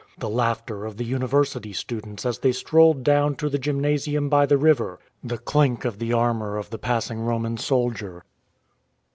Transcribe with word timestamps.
the 0.17 0.27
laughter 0.27 0.83
of 0.83 0.97
the 0.97 1.03
University 1.05 1.71
students 1.71 2.25
as 2.25 2.39
they 2.39 2.51
strolled 2.51 3.03
down 3.03 3.35
to 3.35 3.49
the 3.49 3.59
gymnasium 3.59 4.29
by 4.29 4.47
the 4.47 4.57
river, 4.57 4.97
the 5.23 5.37
clink 5.37 5.85
of 5.85 5.99
the 5.99 6.11
armour 6.11 6.57
of 6.57 6.71
the 6.71 6.79
passing 6.79 7.19
Roman 7.19 7.55
soldier. 7.55 8.23